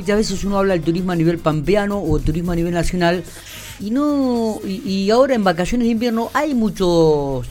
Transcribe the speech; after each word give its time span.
muchas 0.00 0.16
veces 0.16 0.44
uno 0.44 0.58
habla 0.58 0.72
del 0.72 0.82
turismo 0.82 1.12
a 1.12 1.16
nivel 1.16 1.38
pampeano 1.38 2.02
o 2.02 2.18
turismo 2.18 2.52
a 2.52 2.56
nivel 2.56 2.72
nacional 2.72 3.22
y 3.80 3.90
no 3.90 4.58
y, 4.64 4.80
y 4.88 5.10
ahora 5.10 5.34
en 5.34 5.44
vacaciones 5.44 5.86
de 5.86 5.92
invierno 5.92 6.30
hay 6.32 6.54
muchos 6.54 7.46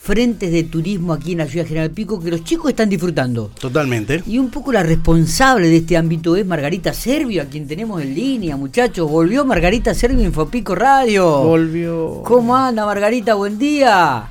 frentes 0.00 0.50
de 0.50 0.64
turismo 0.64 1.12
aquí 1.12 1.32
en 1.32 1.38
la 1.38 1.46
ciudad 1.46 1.64
de 1.64 1.68
General 1.68 1.90
Pico 1.92 2.20
que 2.20 2.30
los 2.30 2.42
chicos 2.42 2.70
están 2.70 2.88
disfrutando. 2.88 3.52
Totalmente. 3.60 4.20
Y 4.26 4.38
un 4.38 4.50
poco 4.50 4.72
la 4.72 4.82
responsable 4.82 5.68
de 5.68 5.76
este 5.76 5.96
ámbito 5.96 6.34
es 6.34 6.44
Margarita 6.44 6.92
Servio, 6.92 7.40
a 7.40 7.44
quien 7.44 7.68
tenemos 7.68 8.02
en 8.02 8.12
línea, 8.12 8.56
muchachos. 8.56 9.08
Volvió 9.08 9.44
Margarita 9.44 9.94
Servio 9.94 10.20
Infopico 10.20 10.74
Radio. 10.74 11.44
Volvió. 11.44 12.22
¿Cómo 12.24 12.56
anda 12.56 12.84
Margarita? 12.84 13.34
Buen 13.34 13.60
día. 13.60 14.24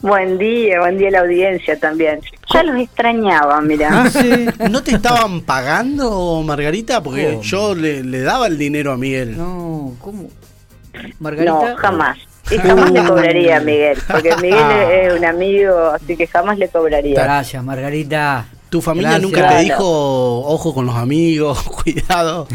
Buen 0.00 0.38
día, 0.38 0.78
buen 0.78 0.98
día 0.98 1.08
a 1.08 1.10
la 1.10 1.20
audiencia 1.22 1.76
también. 1.80 2.20
Ya 2.52 2.62
los 2.62 2.76
extrañaba, 2.80 3.60
mira. 3.60 3.88
Ah, 4.04 4.10
sí. 4.10 4.46
¿No 4.70 4.82
te 4.82 4.92
estaban 4.94 5.40
pagando, 5.40 6.42
Margarita? 6.44 7.02
Porque 7.02 7.30
¿Cómo? 7.30 7.42
yo 7.42 7.74
le, 7.74 8.02
le 8.04 8.20
daba 8.20 8.46
el 8.46 8.56
dinero 8.56 8.92
a 8.92 8.96
Miguel. 8.96 9.36
No, 9.36 9.94
¿cómo? 10.00 10.28
Margarita. 11.18 11.52
No, 11.52 11.76
jamás. 11.76 12.18
Y 12.50 12.58
jamás 12.58 12.92
le 12.92 13.02
cobraría 13.04 13.56
a 13.56 13.60
Miguel, 13.60 13.98
porque 14.10 14.30
Miguel 14.42 14.58
Ah. 14.62 14.84
es 14.92 15.12
es 15.12 15.18
un 15.18 15.24
amigo, 15.24 15.76
así 15.90 16.16
que 16.16 16.26
jamás 16.28 16.56
le 16.58 16.68
cobraría. 16.68 17.20
Gracias, 17.22 17.62
Margarita. 17.64 18.46
¿Tu 18.68 18.82
familia 18.82 19.10
Gracias. 19.12 19.30
nunca 19.32 19.48
te 19.48 19.62
dijo, 19.62 20.40
ojo 20.44 20.74
con 20.74 20.86
los 20.86 20.96
amigos, 20.96 21.62
cuidado? 21.84 22.48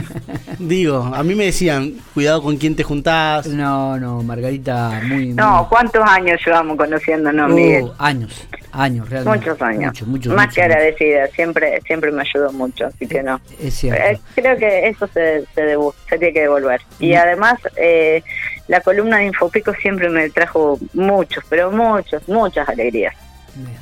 Digo, 0.58 1.02
a 1.14 1.22
mí 1.22 1.34
me 1.34 1.44
decían, 1.44 1.94
cuidado 2.14 2.42
con 2.42 2.56
quién 2.56 2.74
te 2.74 2.82
juntás. 2.82 3.46
No, 3.46 3.98
no, 3.98 4.22
Margarita, 4.22 5.00
muy. 5.06 5.28
No, 5.34 5.58
muy- 5.58 5.66
¿cuántos 5.68 6.02
años 6.08 6.40
llevamos 6.44 6.76
conociéndonos, 6.76 7.50
Oh, 7.50 7.54
Miguel? 7.54 7.92
años, 7.98 8.46
años, 8.72 9.08
realmente. 9.10 9.38
Muchos 9.50 9.62
años. 9.62 9.84
Muchos, 9.92 10.08
muchos, 10.08 10.34
Más 10.34 10.46
muchos, 10.46 10.54
que 10.54 10.62
agradecida, 10.62 11.26
siempre 11.28 11.80
siempre 11.86 12.10
me 12.10 12.22
ayudó 12.22 12.52
mucho, 12.52 12.86
así 12.86 13.06
que 13.06 13.22
no. 13.22 13.40
Es 13.60 13.74
cierto. 13.74 14.02
Eh, 14.02 14.20
creo 14.34 14.56
que 14.56 14.88
eso 14.88 15.06
se, 15.12 15.44
se, 15.54 15.76
debu- 15.76 15.94
se 16.08 16.18
tiene 16.18 16.32
que 16.32 16.40
devolver. 16.40 16.80
Y 16.98 17.12
Mm. 17.12 17.16
además, 17.18 17.54
eh, 17.76 18.22
la 18.68 18.80
columna 18.80 19.18
de 19.18 19.26
Infopico 19.26 19.72
siempre 19.74 20.08
me 20.08 20.30
trajo 20.30 20.78
muchos, 20.94 21.44
pero 21.50 21.70
muchos, 21.70 22.26
muchas 22.28 22.66
alegrías. 22.68 23.14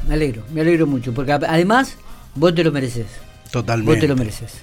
Me- 0.08 0.14
alegro, 0.14 0.42
me 0.52 0.61
alegro 0.62 0.86
mucho, 0.86 1.12
porque 1.12 1.33
además 1.33 1.97
vos 2.34 2.55
te 2.55 2.64
lo 2.64 2.72
mereces. 2.72 3.06
Totalmente. 3.50 3.92
Vos 3.92 4.00
te 4.00 4.08
lo 4.08 4.16
mereces. 4.16 4.62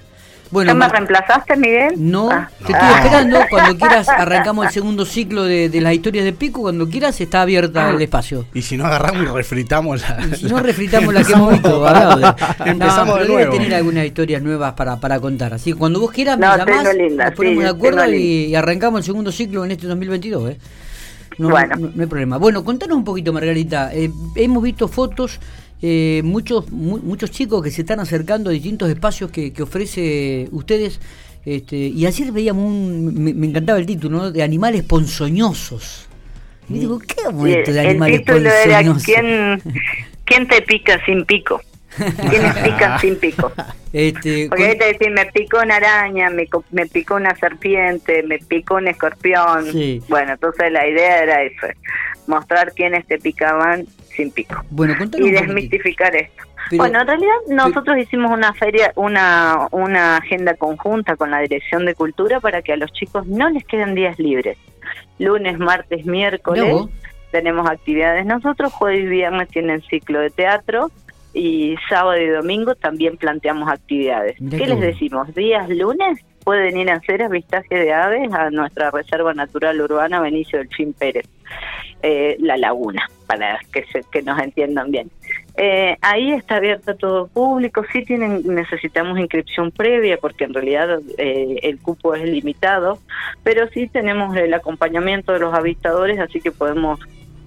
Bueno, 0.51 0.69
¿Ya 0.69 0.75
me 0.75 0.87
reemplazaste, 0.87 1.55
Miguel? 1.57 1.93
no, 1.97 2.29
Ah. 2.31 2.49
te 2.59 2.71
estoy 2.71 2.77
Ah. 2.79 2.99
esperando. 3.03 3.39
Cuando 3.49 3.77
quieras, 3.79 4.07
arrancamos 4.07 4.67
el 4.67 4.71
segundo 4.71 5.03
ciclo 5.03 5.43
de, 5.43 5.69
de 5.69 5.81
las 5.81 5.93
historias 5.95 6.23
de 6.23 6.33
Pico. 6.33 6.61
Cuando 6.61 6.87
quieras, 6.87 7.19
está 7.19 7.41
abierta 7.41 7.89
el 7.89 7.99
espacio. 8.01 8.45
Y 8.53 8.61
si 8.61 8.77
no 8.77 8.85
agarramos 8.85 9.23
y 9.23 9.25
refritamos 9.25 10.01
la. 10.01 10.19
Y 10.31 10.35
si 10.35 10.45
no, 10.45 10.59
refritamos 10.59 11.13
la 11.15 11.23
que 11.23 11.33
hemos 11.33 11.51
visto. 11.51 11.87
hablado. 11.87 12.35
Empezamos 12.65 13.15
no, 13.15 13.23
de 13.23 13.27
nuevo. 13.27 13.53
tener 13.53 13.73
algunas 13.73 14.05
historias 14.05 14.41
nuevas 14.43 14.73
para, 14.73 14.97
para 14.99 15.19
contar. 15.19 15.55
Así 15.55 15.71
que 15.73 15.77
cuando 15.79 15.99
vos 15.99 16.11
quieras, 16.11 16.37
me 16.37 16.45
No, 16.45 16.55
llamás, 16.57 16.95
linda, 16.95 17.25
nos 17.25 17.33
ponemos 17.33 17.57
sí, 17.57 17.63
de 17.63 17.69
acuerdo 17.69 18.13
y, 18.13 18.15
y 18.45 18.55
arrancamos 18.55 18.99
el 18.99 19.03
segundo 19.05 19.31
ciclo 19.31 19.65
en 19.65 19.71
este 19.71 19.87
2022. 19.87 20.51
¿eh? 20.51 20.57
No, 21.37 21.49
Bueno. 21.49 21.75
no, 21.77 21.91
no 21.93 22.01
hay 22.01 22.07
problema. 22.07 22.37
Bueno, 22.37 22.63
contanos 22.63 22.97
un 22.97 23.03
poquito, 23.03 23.33
Margarita. 23.33 23.93
Eh, 23.93 24.09
hemos 24.35 24.63
visto 24.63 24.87
fotos, 24.87 25.39
eh, 25.81 26.21
muchos 26.23 26.71
mu- 26.71 26.99
muchos 26.99 27.31
chicos 27.31 27.61
que 27.63 27.71
se 27.71 27.81
están 27.81 27.99
acercando 27.99 28.49
a 28.49 28.53
distintos 28.53 28.89
espacios 28.89 29.31
que, 29.31 29.51
que 29.51 29.63
ofrece 29.63 30.47
ustedes. 30.51 30.99
Este, 31.45 31.75
y 31.77 32.05
ayer 32.05 32.31
veíamos 32.31 32.65
un. 32.65 33.13
Me, 33.23 33.33
me 33.33 33.47
encantaba 33.47 33.77
el 33.79 33.85
título, 33.85 34.17
¿no? 34.17 34.31
De 34.31 34.41
animales 34.41 34.83
ponzoñosos. 34.83 36.07
Y 36.69 36.79
digo, 36.79 36.97
¿qué 36.99 37.15
esto 37.59 37.71
de 37.73 37.79
el 37.81 37.87
animales 37.87 38.21
era 38.65 38.79
ponzoñosos? 38.79 39.03
¿quién, 39.03 39.61
¿Quién 40.25 40.47
te 40.47 40.61
pica 40.63 40.99
sin 41.05 41.23
pico? 41.25 41.61
¿Quiénes 42.29 42.57
pican 42.57 42.99
sin 43.01 43.15
pico? 43.17 43.51
Este, 43.93 44.47
Porque 44.49 44.75
te 44.75 44.85
decís, 44.87 45.07
me 45.11 45.25
picó 45.27 45.59
una 45.61 45.77
araña, 45.77 46.29
me, 46.29 46.47
me 46.71 46.85
picó 46.87 47.15
una 47.15 47.33
serpiente, 47.35 48.23
me 48.23 48.39
picó 48.39 48.75
un 48.75 48.87
escorpión. 48.87 49.71
Sí. 49.71 50.01
Bueno, 50.09 50.33
entonces 50.33 50.71
la 50.71 50.87
idea 50.87 51.23
era 51.23 51.43
eso, 51.43 51.67
mostrar 52.27 52.73
quiénes 52.73 53.05
te 53.07 53.17
picaban 53.19 53.85
sin 54.15 54.31
pico. 54.31 54.63
bueno, 54.69 54.95
Y 55.17 55.31
desmitificar 55.31 56.15
esto. 56.15 56.43
Pero- 56.69 56.81
bueno, 56.81 57.01
en 57.01 57.07
realidad 57.07 57.35
nosotros 57.49 57.97
hicimos 57.97 58.31
una 58.31 58.51
feria, 58.53 58.91
una, 58.95 59.67
una 59.71 60.17
agenda 60.17 60.55
conjunta 60.55 61.15
con 61.15 61.29
la 61.29 61.39
Dirección 61.39 61.85
de 61.85 61.93
Cultura 61.93 62.39
para 62.39 62.61
que 62.63 62.73
a 62.73 62.77
los 62.77 62.91
chicos 62.91 63.27
no 63.27 63.49
les 63.49 63.63
queden 63.65 63.93
días 63.93 64.17
libres. 64.17 64.57
Lunes, 65.19 65.57
martes, 65.59 66.05
miércoles 66.05 66.75
tenemos 67.31 67.69
actividades 67.69 68.25
nosotros, 68.25 68.71
jueves 68.71 69.03
y 69.03 69.07
viernes 69.07 69.49
tienen 69.49 69.81
ciclo 69.83 70.19
de 70.21 70.29
teatro 70.29 70.89
y 71.35 71.75
sábado 71.89 72.19
y 72.19 72.29
domingo 72.29 72.75
también 72.75 73.17
planteamos 73.17 73.69
actividades. 73.69 74.37
¿Qué 74.49 74.57
qué 74.57 74.67
les 74.67 74.79
decimos? 74.79 75.33
Días 75.35 75.69
lunes 75.69 76.25
pueden 76.45 76.77
ir 76.77 76.89
a 76.89 76.95
hacer 76.95 77.21
avistaje 77.23 77.75
de 77.75 77.91
aves 77.91 78.31
a 78.31 78.49
nuestra 78.51 78.89
Reserva 78.91 79.33
Natural 79.33 79.81
Urbana 79.81 80.21
Benicio 80.21 80.59
del 80.59 80.69
Fin 80.69 80.93
Pérez, 80.93 81.27
eh, 82.01 82.37
La 82.39 82.55
Laguna, 82.55 83.09
para 83.27 83.59
que, 83.73 83.83
se, 83.87 84.03
que 84.11 84.21
nos 84.21 84.39
entiendan 84.39 84.91
bien. 84.91 85.11
Eh, 85.57 85.97
ahí 86.01 86.31
está 86.31 86.57
abierto 86.57 86.91
a 86.91 86.95
todo 86.95 87.27
público, 87.27 87.83
sí 87.91 88.05
tienen, 88.05 88.43
necesitamos 88.45 89.17
inscripción 89.19 89.71
previa 89.71 90.17
porque 90.17 90.43
en 90.43 90.53
realidad 90.53 90.99
eh, 91.17 91.59
el 91.63 91.79
cupo 91.79 92.13
es 92.13 92.23
limitado, 92.23 92.99
pero 93.43 93.67
sí 93.69 93.87
tenemos 93.87 94.37
el 94.37 94.53
acompañamiento 94.53 95.33
de 95.33 95.39
los 95.39 95.53
avistadores, 95.53 96.19
así 96.19 96.39
que 96.39 96.51
podemos 96.51 96.99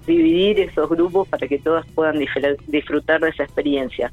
dividir 0.09 0.59
esos 0.59 0.89
grupos 0.89 1.27
para 1.27 1.47
que 1.47 1.59
todas 1.59 1.85
puedan 1.95 2.17
disfr- 2.17 2.57
disfrutar 2.67 3.21
de 3.21 3.29
esa 3.29 3.43
experiencia. 3.43 4.11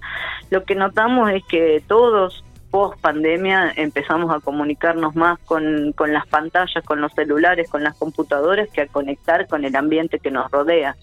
Lo 0.51 0.65
que 0.65 0.75
notamos 0.75 1.31
es 1.31 1.43
que 1.45 1.83
todos 1.89 2.45
post 2.71 3.01
pandemia 3.01 3.73
empezamos 3.77 4.29
a 4.35 4.41
comunicarnos 4.41 5.15
más 5.15 5.39
con, 5.51 5.93
con 5.93 6.13
las 6.13 6.27
pantallas, 6.27 6.85
con 6.85 7.01
los 7.01 7.13
celulares, 7.13 7.71
con 7.71 7.83
las 7.83 7.97
computadoras, 7.97 8.69
que 8.73 8.83
a 8.83 8.87
conectar 8.87 9.47
con 9.47 9.65
el 9.65 9.75
ambiente 9.77 10.19
que 10.19 10.31
nos 10.31 10.51
rodea. 10.51 10.97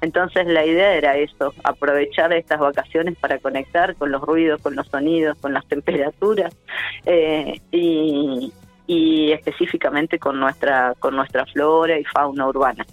Entonces 0.00 0.46
la 0.46 0.64
idea 0.64 0.94
era 0.94 1.16
eso, 1.16 1.52
aprovechar 1.62 2.32
estas 2.32 2.58
vacaciones 2.58 3.18
para 3.18 3.38
conectar 3.38 3.96
con 3.96 4.10
los 4.10 4.22
ruidos, 4.22 4.62
con 4.62 4.74
los 4.74 4.86
sonidos, 4.86 5.36
con 5.42 5.52
las 5.52 5.66
temperaturas 5.66 6.56
eh, 7.04 7.60
y, 7.70 8.50
y 8.86 9.32
específicamente 9.32 10.18
con 10.18 10.40
nuestra 10.40 10.94
con 10.98 11.16
nuestra 11.16 11.44
flora 11.52 11.98
y 11.98 12.04
fauna 12.04 12.46
urbana. 12.46 12.86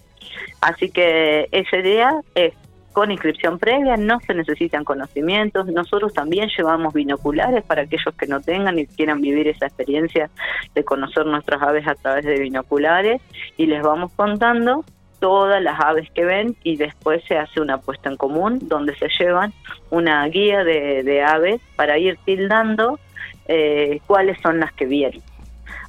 Así 0.62 0.90
que 0.90 1.48
esa 1.52 1.78
idea 1.78 2.22
es 2.36 2.54
con 2.98 3.12
inscripción 3.12 3.60
previa, 3.60 3.96
no 3.96 4.20
se 4.22 4.34
necesitan 4.34 4.84
conocimientos. 4.84 5.68
Nosotros 5.68 6.14
también 6.14 6.50
llevamos 6.50 6.96
binoculares 6.96 7.64
para 7.64 7.84
aquellos 7.84 8.16
que 8.16 8.26
no 8.26 8.42
tengan 8.42 8.80
y 8.80 8.88
quieran 8.88 9.22
vivir 9.22 9.48
esa 9.48 9.68
experiencia 9.68 10.32
de 10.74 10.84
conocer 10.84 11.28
nuestras 11.28 11.62
aves 11.62 11.88
a 11.88 11.94
través 11.94 12.26
de 12.26 12.40
binoculares 12.40 13.22
y 13.56 13.68
les 13.68 13.84
vamos 13.84 14.12
contando 14.16 14.84
todas 15.20 15.62
las 15.62 15.80
aves 15.80 16.10
que 16.10 16.26
ven 16.26 16.56
y 16.64 16.78
después 16.78 17.24
se 17.28 17.38
hace 17.38 17.62
una 17.62 17.78
puesta 17.78 18.10
en 18.10 18.18
común 18.18 18.58
donde 18.64 18.96
se 18.96 19.10
llevan 19.20 19.54
una 19.92 20.28
guía 20.28 20.64
de, 20.64 21.24
aves 21.24 21.62
para 21.76 22.00
ir 22.00 22.18
tildando 22.26 23.00
eh, 23.48 24.00
cuáles 24.08 24.40
son 24.42 24.60
las 24.60 24.74
que 24.74 24.88
vieron. 24.88 25.22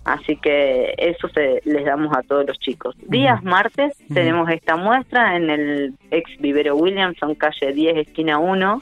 Así 0.08 0.36
que 0.36 0.94
eso 0.96 1.28
se, 1.28 1.60
les 1.66 1.84
damos 1.84 2.16
a 2.16 2.22
todos 2.22 2.46
los 2.46 2.58
chicos. 2.58 2.96
Días 3.08 3.44
martes 3.44 3.94
tenemos 4.12 4.48
esta 4.48 4.74
muestra 4.74 5.36
en 5.36 5.50
el 5.50 5.94
ex 6.10 6.30
vivero 6.41 6.76
Williamson, 6.76 7.34
calle 7.34 7.74
10, 7.74 8.08
esquina 8.08 8.38
1. 8.38 8.80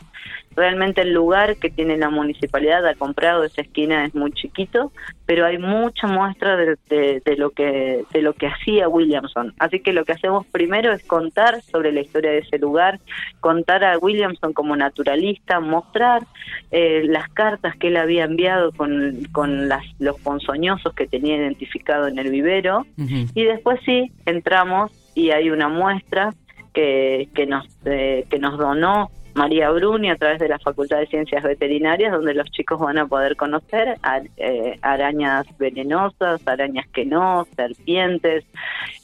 Realmente 0.56 1.02
el 1.02 1.12
lugar 1.12 1.56
que 1.56 1.70
tiene 1.70 1.96
la 1.98 2.08
municipalidad 2.10 2.86
ha 2.86 2.94
comprado 2.94 3.44
esa 3.44 3.60
esquina 3.60 4.04
es 4.06 4.14
muy 4.14 4.32
chiquito, 4.32 4.90
pero 5.26 5.44
hay 5.44 5.58
mucha 5.58 6.06
muestra 6.06 6.56
de, 6.56 6.76
de- 6.88 7.20
de 7.24 7.36
lo 7.36 7.50
que 7.50 8.04
de 8.12 8.22
lo 8.22 8.32
que 8.32 8.46
hacía 8.46 8.88
Williamson. 8.88 9.52
Así 9.58 9.80
que 9.80 9.92
lo 9.92 10.04
que 10.04 10.12
hacemos 10.12 10.46
primero 10.46 10.92
es 10.92 11.04
contar 11.04 11.60
sobre 11.62 11.92
la 11.92 12.00
historia 12.00 12.30
de 12.30 12.38
ese 12.38 12.58
lugar, 12.58 12.98
contar 13.40 13.84
a 13.84 13.98
Williamson 13.98 14.52
como 14.52 14.74
naturalista, 14.76 15.60
mostrar 15.60 16.22
eh, 16.70 17.02
las 17.06 17.28
cartas 17.28 17.76
que 17.76 17.88
él 17.88 17.96
había 17.96 18.24
enviado 18.24 18.72
con, 18.72 19.24
con 19.32 19.68
las, 19.68 19.84
los 19.98 20.18
ponzoñosos 20.20 20.94
que 20.94 21.06
tenía 21.06 21.36
identificado 21.36 22.06
en 22.08 22.18
el 22.18 22.30
vivero 22.30 22.86
y 23.34 23.44
después 23.44 23.78
sí 23.84 24.10
entramos 24.24 24.90
y 25.14 25.30
hay 25.30 25.50
una 25.50 25.68
muestra 25.68 26.32
que, 26.72 27.28
que 27.34 27.46
nos 27.46 27.66
eh, 27.84 28.24
que 28.30 28.38
nos 28.38 28.58
donó 28.58 29.10
María 29.36 29.70
Bruni 29.70 30.10
a 30.10 30.16
través 30.16 30.38
de 30.38 30.48
la 30.48 30.58
Facultad 30.58 30.98
de 30.98 31.06
Ciencias 31.08 31.42
Veterinarias, 31.42 32.10
donde 32.10 32.32
los 32.32 32.50
chicos 32.50 32.80
van 32.80 32.96
a 32.96 33.06
poder 33.06 33.36
conocer 33.36 33.98
eh, 34.38 34.78
arañas 34.80 35.46
venenosas, 35.58 36.40
arañas 36.48 36.88
que 36.88 37.04
no, 37.04 37.46
serpientes, 37.54 38.44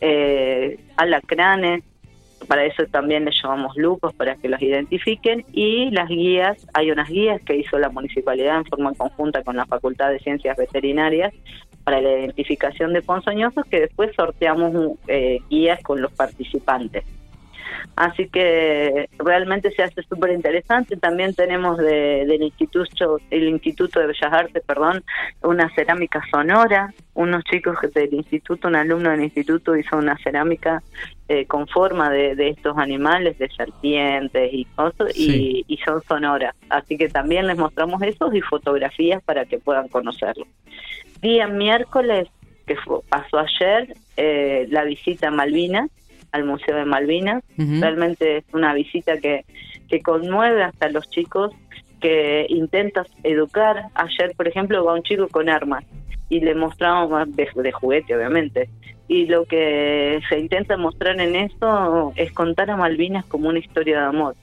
eh, 0.01 0.81
alacranes. 0.97 1.85
Para 2.49 2.65
eso 2.65 2.83
también 2.91 3.27
les 3.27 3.41
llamamos 3.41 3.77
lupos 3.77 4.15
para 4.15 4.35
que 4.37 4.49
los 4.49 4.61
identifiquen 4.61 5.45
y 5.53 5.91
las 5.91 6.09
guías, 6.09 6.67
hay 6.73 6.91
unas 6.91 7.09
guías 7.09 7.41
que 7.43 7.57
hizo 7.57 7.79
la 7.79 7.91
municipalidad 7.91 8.57
en 8.57 8.65
forma 8.65 8.95
conjunta 8.95 9.45
con 9.45 9.57
la 9.57 9.67
Facultad 9.67 10.11
de 10.11 10.19
Ciencias 10.19 10.57
Veterinarias 10.57 11.33
para 11.85 12.01
la 12.01 12.19
identificación 12.19 12.95
de 12.95 13.03
ponzoñosos 13.03 13.65
que 13.67 13.81
después 13.81 14.11
sorteamos 14.17 14.97
eh, 15.09 15.41
guías 15.51 15.81
con 15.83 16.01
los 16.01 16.11
participantes. 16.13 17.05
Así 17.95 18.29
que 18.29 19.09
realmente 19.19 19.71
se 19.73 19.83
hace 19.83 20.03
súper 20.03 20.31
interesante. 20.33 20.97
También 20.97 21.35
tenemos 21.35 21.77
del 21.77 22.43
instituto, 22.43 23.19
el 23.31 23.49
Instituto 23.49 24.01
de 24.01 24.07
Bellas 24.07 24.33
Artes, 24.33 24.63
perdón, 24.67 25.05
una 25.43 25.69
cerámica 25.75 26.23
sonora. 26.31 26.95
Unos 27.15 27.45
chicos 27.45 27.77
del 27.95 28.15
instituto, 28.15 28.69
un 28.69 28.77
alumno 28.77 29.11
del 29.11 29.25
instituto 29.25 29.77
hizo 29.77 29.99
una 29.99 30.17
cerámica 30.17 30.83
eh, 31.29 31.45
con 31.45 31.69
forma 31.69 32.09
de, 32.09 32.49
estos 32.49 32.79
animales, 32.79 33.39
de 33.39 33.51
serpientes 33.51 34.49
y 34.53 34.65
cosas, 34.65 35.15
y, 35.15 35.79
son 35.85 36.03
sonoras. 36.03 36.55
Así 36.71 36.97
que 36.97 37.11
también 37.11 37.47
les 37.47 37.59
mostramos 37.59 38.01
esos 38.03 38.35
y 38.35 38.41
fotografías 38.41 39.23
para 39.23 39.45
que 39.45 39.59
puedan 39.59 39.89
conocerlo. 39.89 40.47
Día 41.21 41.47
miércoles, 41.47 42.29
que 42.67 42.77
pasó 43.09 43.39
ayer, 43.39 43.95
eh, 44.17 44.67
la 44.71 44.85
visita 44.85 45.29
a 45.29 45.31
Malvinas 45.31 45.91
al 46.33 46.45
Museo 46.45 46.77
de 46.77 46.85
Malvinas. 46.85 47.45
Realmente 47.57 48.39
es 48.39 48.45
una 48.53 48.75
visita 48.75 49.19
que, 49.19 49.45
que 49.89 50.01
conmueve 50.01 50.63
hasta 50.65 50.89
los 50.89 51.09
chicos, 51.11 51.53
que 52.01 52.47
intentas 52.49 53.07
educar. 53.23 53.85
Ayer, 53.95 54.33
por 54.37 54.49
ejemplo, 54.49 54.85
va 54.85 54.95
un 54.95 55.03
chico 55.03 55.29
con 55.29 55.49
armas 55.49 55.85
y 56.29 56.41
le 56.41 56.55
mostramos 56.55 57.31
de, 57.37 57.49
de 57.55 57.73
juguete, 57.73 58.17
obviamente. 58.17 58.69
Y 59.07 59.27
lo 59.27 59.45
que 59.45 60.21
se 60.29 60.39
intenta 60.39 60.77
mostrar 60.79 61.21
en 61.21 61.37
esto 61.37 62.13
es 62.17 62.33
contar 62.33 62.71
a 62.71 62.77
Malvinas 62.77 63.27
como 63.27 63.51
una 63.51 63.59
historia 63.59 64.01
de 64.01 64.07
amor. 64.07 64.35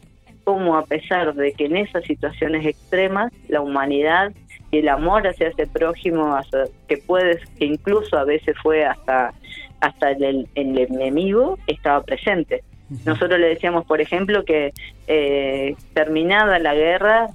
Como 0.44 0.78
a 0.78 0.86
pesar 0.86 1.34
de 1.34 1.54
que 1.54 1.66
en 1.66 1.78
esas 1.78 2.04
situaciones 2.04 2.66
extremas 2.66 3.32
la 3.48 3.62
humanidad 3.62 4.32
y 4.72 4.78
el 4.78 4.90
amor 4.90 5.28
hacia 5.28 5.48
ese 5.48 5.66
prójimo, 5.66 6.38
que 6.88 6.98
puedes, 6.98 7.44
que 7.58 7.66
incluso 7.66 8.18
a 8.18 8.24
veces 8.24 8.56
fue 8.62 8.86
hasta 8.86 9.34
hasta 9.82 10.12
el, 10.12 10.48
enemigo 10.56 11.58
estaba 11.68 12.04
presente. 12.04 12.64
Nosotros 13.06 13.40
le 13.40 13.50
decíamos, 13.50 13.86
por 13.86 14.02
ejemplo, 14.02 14.44
que 14.44 14.74
eh, 15.08 15.76
terminada 15.94 16.58
la 16.58 16.74
guerra, 16.74 17.28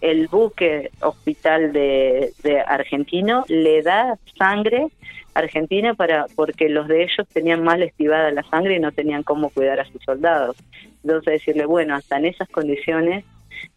el 0.00 0.28
buque 0.28 0.90
hospital 1.00 1.72
de, 1.72 2.32
argentino 2.66 3.44
le 3.48 3.82
da 3.82 4.18
sangre 4.38 4.88
argentina 5.32 5.94
para 5.94 6.26
porque 6.34 6.68
los 6.68 6.88
de 6.88 7.04
ellos 7.04 7.26
tenían 7.32 7.62
mal 7.62 7.82
estivada 7.82 8.30
la 8.30 8.42
sangre 8.42 8.76
y 8.76 8.80
no 8.80 8.92
tenían 8.92 9.22
cómo 9.22 9.50
cuidar 9.50 9.80
a 9.80 9.84
sus 9.86 10.02
soldados. 10.02 10.56
Entonces 11.02 11.34
decirle, 11.34 11.64
bueno, 11.66 11.94
hasta 11.94 12.18
en 12.18 12.26
esas 12.26 12.48
condiciones 12.48 13.24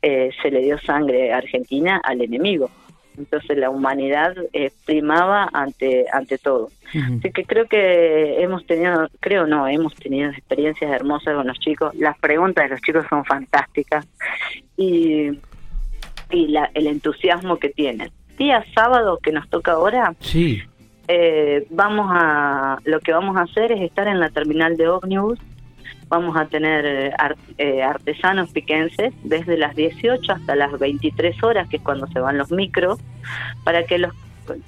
eh, 0.02 0.32
se 0.42 0.52
le 0.52 0.62
dio 0.62 0.78
sangre 0.80 1.32
argentina 1.32 2.02
al 2.04 2.22
enemigo 2.22 2.70
entonces 3.18 3.58
la 3.58 3.70
humanidad 3.70 4.36
eh, 4.54 4.72
primaba 4.86 5.50
ante 5.54 6.06
ante 6.12 6.38
todo. 6.38 6.70
Así 6.94 7.32
que 7.32 7.44
creo 7.44 7.66
que 7.68 8.42
hemos 8.44 8.66
tenido 8.68 9.08
creo 9.20 9.48
no 9.48 9.68
hemos 9.68 9.96
tenido 9.96 10.30
experiencias 10.30 10.92
hermosas 10.92 11.36
con 11.36 11.48
los 11.48 11.58
chicos. 11.60 11.94
Las 11.96 12.18
preguntas 12.20 12.66
de 12.66 12.70
los 12.72 12.82
chicos 12.82 13.06
son 13.10 13.26
fantásticas. 13.26 14.06
Y 14.78 15.32
y 16.32 16.48
la, 16.48 16.70
el 16.74 16.88
entusiasmo 16.88 17.58
que 17.58 17.70
tienen. 17.70 18.10
Día 18.38 18.64
sábado 18.74 19.20
que 19.22 19.32
nos 19.32 19.48
toca 19.50 19.74
ahora 19.74 20.16
sí. 20.20 20.62
eh, 21.08 21.66
vamos 21.70 22.08
a 22.12 22.80
lo 22.86 23.00
que 23.00 23.12
vamos 23.12 23.38
a 23.38 23.42
hacer 23.42 23.72
es 23.72 23.82
estar 23.82 24.08
en 24.08 24.20
la 24.20 24.30
terminal 24.30 24.76
de 24.78 24.88
ómnibus 24.88 25.40
vamos 26.08 26.36
a 26.38 26.46
tener 26.46 26.86
eh, 26.86 27.14
eh, 27.58 27.84
artesanos 27.84 28.52
piquenses 28.52 29.14
desde 29.24 29.58
las 29.58 29.76
18 29.76 30.32
hasta 30.32 30.56
las 30.56 30.78
23 30.78 31.44
horas, 31.44 31.68
que 31.70 31.78
es 31.78 31.84
cuando 31.84 32.08
se 32.08 32.20
van 32.20 32.38
los 32.38 32.52
micros, 32.52 33.00
para 33.64 33.86
que 33.86 33.98
los 33.98 34.14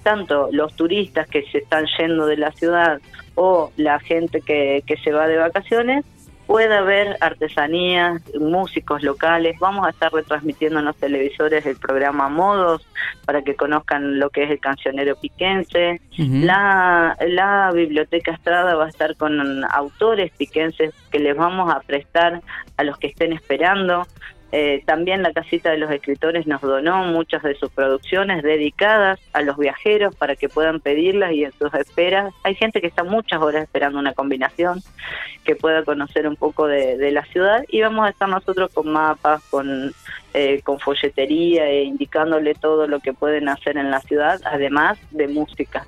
tanto 0.04 0.48
los 0.54 0.74
turistas 0.76 1.28
que 1.28 1.44
se 1.52 1.58
están 1.58 1.86
yendo 1.98 2.26
de 2.28 2.38
la 2.38 2.52
ciudad 2.52 3.02
o 3.36 3.74
la 3.76 4.00
gente 4.00 4.40
que, 4.40 4.84
que 4.88 4.96
se 4.98 5.12
va 5.12 5.28
de 5.28 5.36
vacaciones 5.36 6.06
pueda 6.48 6.80
haber 6.80 7.18
artesanías, 7.22 8.22
músicos 8.40 9.04
locales. 9.04 9.58
Vamos 9.60 9.86
a 9.86 9.90
estar 9.90 10.12
retransmitiendo 10.12 10.80
en 10.80 10.86
los 10.86 10.96
televisores 10.98 11.66
el 11.66 11.78
programa 11.78 12.30
Modos 12.30 12.86
para 13.26 13.42
que 13.42 13.56
conozcan 13.56 14.20
lo 14.20 14.30
que 14.30 14.44
es 14.44 14.52
el 14.52 14.60
cancionero 14.60 15.16
piquense. 15.16 16.02
la, 16.18 17.18
la 17.28 17.72
Biblioteca 17.74 18.32
Estrada 18.32 18.76
va 18.76 18.86
a 18.86 18.90
estar 18.90 19.16
con 19.16 19.64
autores 19.66 20.32
piquenses 20.38 20.94
que 21.12 21.20
les 21.20 21.36
vamos 21.36 21.74
a 21.74 21.80
prestar 21.82 22.42
a 22.78 22.84
los 22.84 22.98
que 22.98 23.08
estén 23.08 23.34
esperando. 23.34 24.06
Eh, 24.52 24.84
también 24.86 25.22
la 25.22 25.34
Casita 25.34 25.72
de 25.72 25.78
los 25.78 25.92
Escritores 25.92 26.48
nos 26.48 26.62
donó 26.62 27.04
muchas 27.06 27.44
de 27.44 27.56
sus 27.56 27.72
producciones 27.72 28.44
dedicadas 28.44 29.20
a 29.34 29.42
los 29.42 29.58
viajeros 29.58 30.16
para 30.16 30.36
que 30.36 30.50
puedan 30.50 30.80
pedirlas 30.80 31.34
y 31.34 31.44
en 31.44 31.52
sus 31.54 31.74
esperas. 31.74 32.34
Hay 32.44 32.56
gente 32.56 32.80
que 32.80 32.88
está 32.88 33.04
muchas 33.04 33.42
horas 33.42 33.64
esperando 33.64 34.00
una 34.00 34.14
combinación 34.14 34.82
que 35.44 35.56
pueda 35.56 35.84
conocer 35.84 36.28
un 36.28 36.36
poco 36.36 36.68
de, 36.68 37.12
la 37.12 37.26
ciudad 37.26 37.64
y 37.70 37.82
vamos 37.82 38.06
a 38.06 38.10
estar 38.10 38.30
nosotros 38.30 38.72
con 38.74 38.92
mapas, 38.92 39.42
con, 39.50 39.94
eh, 40.34 40.62
con 40.64 40.80
folletería 40.80 41.68
e 41.68 41.84
indicándole 41.84 42.56
todo 42.56 42.88
lo 42.88 43.00
que 43.00 43.14
pueden 43.14 43.50
hacer 43.50 43.78
en 43.78 43.92
la 43.92 44.02
ciudad, 44.02 44.42
además 44.46 44.98
de 45.12 45.28
música. 45.28 45.86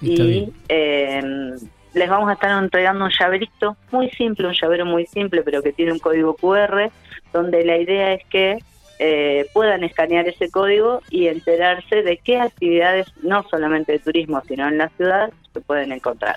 y 0.00 0.52
eh, 0.68 1.56
les 1.98 2.08
vamos 2.08 2.30
a 2.30 2.34
estar 2.34 2.62
entregando 2.62 3.04
un 3.04 3.10
llaverito 3.10 3.76
muy 3.90 4.08
simple, 4.10 4.46
un 4.46 4.54
llavero 4.54 4.86
muy 4.86 5.06
simple, 5.06 5.42
pero 5.42 5.62
que 5.62 5.72
tiene 5.72 5.92
un 5.92 5.98
código 5.98 6.34
QR 6.34 6.90
donde 7.32 7.64
la 7.64 7.76
idea 7.76 8.14
es 8.14 8.24
que 8.30 8.58
eh, 9.00 9.46
puedan 9.52 9.84
escanear 9.84 10.26
ese 10.26 10.50
código 10.50 11.02
y 11.10 11.26
enterarse 11.26 12.02
de 12.02 12.16
qué 12.18 12.40
actividades, 12.40 13.06
no 13.22 13.44
solamente 13.48 13.92
de 13.92 13.98
turismo, 13.98 14.42
sino 14.48 14.66
en 14.68 14.78
la 14.78 14.88
ciudad, 14.90 15.30
se 15.52 15.60
pueden 15.60 15.92
encontrar. 15.92 16.36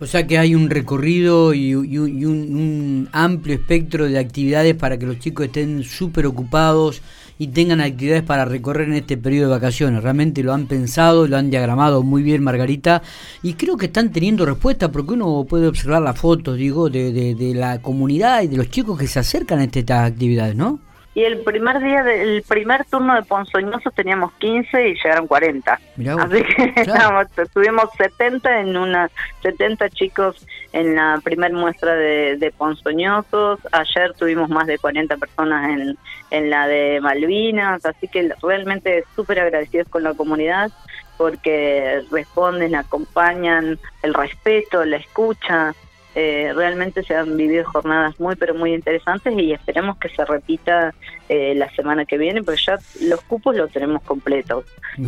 O 0.00 0.06
sea 0.06 0.26
que 0.26 0.38
hay 0.38 0.54
un 0.54 0.68
recorrido 0.68 1.54
y, 1.54 1.74
un, 1.74 3.08
amplio 3.12 3.54
espectro 3.54 4.06
de 4.06 4.18
actividades 4.18 4.74
para 4.74 4.98
que 4.98 5.06
los 5.06 5.18
chicos 5.18 5.46
estén 5.46 5.84
súper 5.84 6.26
ocupados 6.26 7.02
y 7.38 7.48
tengan 7.48 7.80
actividades 7.80 8.22
para 8.22 8.44
recorrer 8.44 8.88
en 8.88 8.94
este 8.94 9.16
periodo 9.16 9.48
de 9.48 9.54
vacaciones. 9.54 10.02
Realmente 10.02 10.42
lo 10.42 10.52
han 10.52 10.66
pensado, 10.66 11.26
lo 11.26 11.36
han 11.36 11.50
diagramado 11.50 12.02
muy 12.02 12.22
bien 12.22 12.42
Margarita 12.42 13.02
y 13.42 13.54
creo 13.54 13.76
que 13.76 13.86
están 13.86 14.12
teniendo 14.12 14.46
respuesta 14.46 14.90
porque 14.90 15.14
uno 15.14 15.44
puede 15.48 15.66
observar 15.66 16.02
las 16.02 16.18
fotos, 16.18 16.56
digo, 16.56 16.90
de, 16.90 17.12
de, 17.12 17.54
la 17.54 17.80
comunidad 17.80 18.42
y 18.42 18.48
de 18.48 18.56
los 18.56 18.70
chicos 18.70 18.98
que 18.98 19.06
se 19.06 19.18
acercan 19.18 19.58
a 19.58 19.64
estas 19.64 20.10
actividades, 20.10 20.56
¿no? 20.56 20.78
Y 21.14 21.24
el 21.24 21.40
primer 21.40 21.80
día, 21.80 22.02
del 22.02 22.42
primer 22.42 22.86
turno 22.86 23.14
de 23.14 23.22
Ponzoñosos 23.22 23.94
teníamos 23.94 24.32
15 24.34 24.88
y 24.88 24.94
llegaron 24.94 25.26
40. 25.26 25.72
Así 25.72 26.42
que 26.42 26.74
tuvimos 27.52 27.90
70 27.98 28.60
en 28.60 28.76
una 28.76 29.10
70 29.42 29.90
chicos 29.90 30.46
en 30.72 30.94
la 30.94 31.20
primer 31.22 31.52
muestra 31.52 31.94
de, 31.94 32.36
de, 32.38 32.50
Ponzoñosos. 32.50 33.60
Ayer 33.72 34.14
tuvimos 34.14 34.48
más 34.48 34.66
de 34.66 34.78
40 34.78 35.16
personas 35.18 35.68
en, 35.68 35.98
en 36.30 36.50
la 36.50 36.66
de 36.66 36.98
Malvinas. 37.02 37.84
Así 37.84 38.08
que 38.08 38.32
realmente 38.42 39.04
súper 39.14 39.40
agradecidos 39.40 39.88
con 39.88 40.02
la 40.04 40.14
comunidad 40.14 40.72
porque 41.18 42.02
responden, 42.10 42.74
acompañan, 42.74 43.78
el 44.02 44.14
respeto, 44.14 44.84
la 44.84 44.96
escucha. 44.96 45.74
Eh, 46.14 46.52
realmente 46.54 47.02
se 47.02 47.14
han 47.14 47.38
vivido 47.38 47.64
jornadas 47.64 48.20
muy 48.20 48.36
pero 48.36 48.54
muy 48.54 48.74
interesantes 48.74 49.32
y 49.34 49.52
esperemos 49.52 49.96
que 49.96 50.10
se 50.10 50.22
repita 50.26 50.92
eh, 51.30 51.54
la 51.54 51.70
semana 51.70 52.04
que 52.04 52.18
viene 52.18 52.42
porque 52.42 52.60
ya 52.66 52.78
los 53.00 53.22
cupos 53.22 53.56
los 53.56 53.72
tenemos 53.72 54.02
completos 54.02 54.66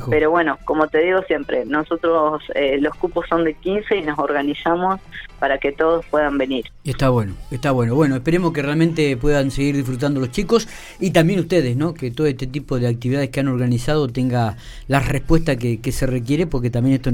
pero 0.09 0.31
bueno 0.31 0.59
como 0.65 0.89
te 0.89 1.01
digo 1.01 1.21
siempre 1.25 1.67
nosotros 1.67 2.43
eh, 2.55 2.79
los 2.81 2.95
cupos 2.95 3.27
son 3.29 3.45
de 3.45 3.53
15 3.53 3.97
y 3.99 4.03
nos 4.03 4.19
organizamos 4.19 4.99
para 5.39 5.59
que 5.59 5.73
todos 5.73 6.07
puedan 6.07 6.39
venir. 6.39 6.65
Está 6.85 7.11
bueno 7.11 7.35
está 7.51 7.71
bueno. 7.73 7.95
Bueno 7.95 8.17
esperemos 8.17 8.55
que 8.55 8.63
realmente 8.63 9.15
puedan 9.19 9.51
seguir 9.51 9.77
disfrutando 9.77 10.21
los 10.21 10.31
chicos 10.31 10.67
y 11.01 11.11
también 11.11 11.39
ustedes 11.39 11.77
no 11.77 11.93
que 11.93 12.13
todo 12.13 12.27
este 12.27 12.47
tipo 12.47 12.79
de 12.79 12.89
actividades 12.89 13.29
que 13.29 13.41
han 13.41 13.49
organizado 13.49 14.09
tenga 14.09 14.57
la 14.89 15.01
respuesta 15.01 15.57
que, 15.57 15.81
se 15.93 16.07
requiere 16.07 16.47
porque 16.47 16.71
también 16.71 16.97
esto 16.97 17.11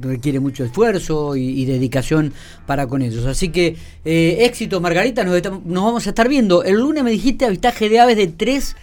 requiere 0.00 0.40
mucho 0.40 0.64
esfuerzo 0.64 1.36
y 1.36 1.64
dedicación 1.64 2.32
para 2.66 2.88
con 2.88 3.02
ellos 3.02 3.19
Así 3.26 3.50
que 3.50 3.76
eh, 4.04 4.38
éxito, 4.40 4.80
Margarita. 4.80 5.24
Nos, 5.24 5.40
vamos 5.42 6.06
a 6.06 6.10
estar 6.10 6.28
viendo. 6.28 6.62
El 6.62 6.76
lunes 6.76 7.04
me 7.04 7.10
dijiste 7.10 7.44
avistaje 7.44 7.88
de 7.88 8.00
aves 8.00 8.16
de 8.16 8.26
3, 8.28 8.76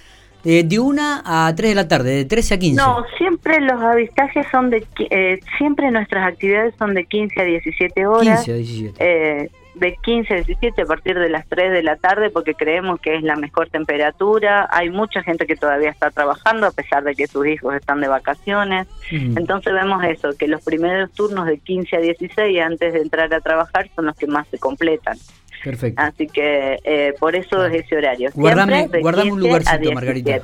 eh, 0.46 0.64
de 0.64 0.80
1 0.80 1.22
a 1.26 1.54
3 1.56 1.70
de 1.70 1.76
la 1.76 1.88
tarde, 1.88 2.16
de 2.16 2.26
13 2.26 2.54
a 2.54 2.60
15. 2.60 2.82
No, 2.82 3.06
siempre 3.18 3.60
los 3.62 3.82
avistajes 3.82 4.46
son 4.52 4.70
de. 4.70 4.86
Eh, 5.10 5.40
siempre 5.58 5.92
nuestras 5.92 6.28
actividades 6.28 6.74
son 6.78 6.94
de 6.94 7.06
15 7.06 7.42
a 7.42 7.44
17 7.44 8.08
horas. 8.08 8.46
15 8.46 8.52
a 8.52 8.56
17 8.56 9.52
de 9.80 9.96
15 10.02 10.34
a 10.34 10.38
17 10.38 10.82
a 10.82 10.86
partir 10.86 11.18
de 11.18 11.30
las 11.30 11.48
3 11.48 11.72
de 11.72 11.84
la 11.84 11.96
tarde 11.96 12.30
porque 12.30 12.54
creemos 12.54 13.00
que 13.00 13.16
es 13.16 13.24
la 13.24 13.36
mejor 13.36 13.70
temperatura. 13.70 14.68
Hay 14.72 14.90
mucha 14.90 15.24
gente 15.24 15.46
que 15.46 15.56
todavía 15.56 15.90
está 15.90 16.12
trabajando 16.12 16.68
a 16.68 16.72
pesar 16.72 17.04
de 17.04 17.16
que 17.16 17.28
sus 17.28 17.46
hijos 17.48 17.76
están 17.76 18.02
de 18.02 18.08
vacaciones. 18.08 18.88
Entonces 19.12 19.74
vemos 19.74 20.04
eso, 20.04 20.30
que 20.38 20.48
los 20.48 20.64
primeros 20.64 21.12
turnos 21.12 21.46
de 21.46 21.58
15 21.60 21.96
a 21.96 22.00
16 22.00 22.62
antes 22.62 22.94
de 22.94 23.00
entrar 23.00 23.34
a 23.34 23.42
trabajar 23.42 23.90
son 23.96 24.06
los 24.06 24.16
que 24.16 24.28
más 24.28 24.48
se 24.50 24.58
completan. 24.58 25.18
Perfecto. 25.64 26.02
Así 26.02 26.28
que 26.28 26.80
eh, 26.84 27.14
por 27.20 27.36
eso 27.36 27.66
es 27.66 27.86
ese 27.86 27.98
horario. 27.98 28.30
Guardame, 28.34 28.88
guardame 29.02 29.32
un 29.32 29.40
lugarcito, 29.40 29.92
Margarita. 29.92 30.40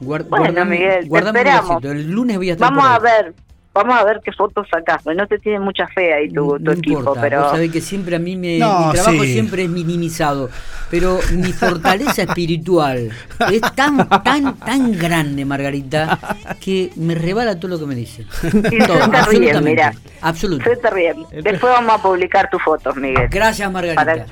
bueno, 0.00 0.64
Miguel, 0.64 1.08
guardame 1.08 1.40
esperamos. 1.40 1.84
El 1.84 2.10
lunes 2.10 2.36
voy 2.36 2.50
a 2.50 2.52
estar 2.54 2.70
Vamos 2.70 2.86
a 2.86 2.98
ver 2.98 3.34
vamos 3.74 3.96
a 3.98 4.04
ver 4.04 4.20
qué 4.24 4.32
fotos 4.32 4.66
sacás. 4.70 5.04
No 5.04 5.26
te 5.26 5.38
tiene 5.38 5.60
mucha 5.60 5.86
fe 5.88 6.14
ahí 6.14 6.28
tu, 6.32 6.56
tu 6.56 6.58
no 6.60 6.72
equipo, 6.72 7.00
importa, 7.00 7.20
pero 7.20 7.40
vos 7.42 7.50
sabés 7.50 7.70
que 7.70 7.80
siempre 7.80 8.16
a 8.16 8.18
mí 8.18 8.36
me, 8.36 8.58
No, 8.58 8.86
mi 8.86 8.92
trabajo 8.92 9.22
sí. 9.24 9.32
siempre 9.32 9.64
es 9.64 9.68
minimizado, 9.68 10.48
pero 10.90 11.18
mi 11.32 11.52
fortaleza 11.52 12.22
espiritual 12.22 13.10
es 13.52 13.60
tan, 13.74 14.08
tan, 14.22 14.56
tan 14.58 14.92
grande, 14.98 15.44
Margarita, 15.44 16.18
que 16.60 16.90
me 16.96 17.14
rebala 17.14 17.58
todo 17.58 17.72
lo 17.72 17.78
que 17.80 17.86
me 17.86 17.94
dice. 17.94 18.24
Sí, 18.40 18.50
Todo, 18.50 18.60
se 18.60 18.70
te 18.70 18.86
ríen, 18.86 19.14
absolutamente, 19.14 19.70
mira. 19.70 19.92
absoluto. 20.20 20.64
se 20.64 20.76
te 20.76 20.90
ríen. 20.90 21.16
Después 21.32 21.72
vamos 21.72 21.94
a 21.98 22.02
publicar 22.02 22.48
tus 22.50 22.62
fotos, 22.62 22.96
Miguel. 22.96 23.28
Gracias, 23.28 23.70
Margarita. 23.70 24.04
Para, 24.04 24.26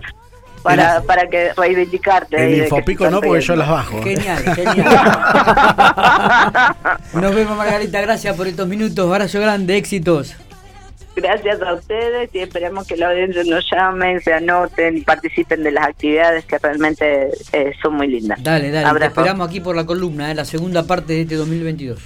para, 0.62 1.02
para 1.02 1.28
que 1.28 1.52
reivindicarte. 1.54 2.36
El 2.36 2.54
que 2.54 2.64
infopico 2.64 3.10
no, 3.10 3.20
porque 3.20 3.40
yo 3.40 3.56
las 3.56 3.68
bajo. 3.68 3.98
¿eh? 3.98 4.02
Genial, 4.02 4.42
genial. 4.54 5.00
Nos 7.14 7.34
vemos, 7.34 7.56
Margarita. 7.56 8.00
Gracias 8.00 8.36
por 8.36 8.46
estos 8.46 8.68
minutos. 8.68 9.10
Abrazo 9.10 9.40
grande, 9.40 9.76
éxitos. 9.76 10.36
Gracias 11.14 11.60
a 11.60 11.74
ustedes 11.74 12.30
y 12.32 12.38
esperemos 12.38 12.86
que 12.86 12.96
la 12.96 13.10
audiencia 13.10 13.44
nos 13.44 13.68
llamen, 13.70 14.20
se 14.22 14.32
anoten 14.32 14.96
y 14.96 15.02
participen 15.02 15.62
de 15.62 15.72
las 15.72 15.88
actividades 15.88 16.46
que 16.46 16.56
realmente 16.58 17.28
eh, 17.52 17.72
son 17.82 17.96
muy 17.96 18.06
lindas. 18.06 18.42
Dale, 18.42 18.70
dale. 18.70 18.98
Te 18.98 19.06
esperamos 19.06 19.46
aquí 19.46 19.60
por 19.60 19.76
la 19.76 19.84
columna, 19.84 20.30
eh, 20.30 20.34
la 20.34 20.46
segunda 20.46 20.86
parte 20.86 21.12
de 21.12 21.22
este 21.22 21.34
2022. 21.34 21.98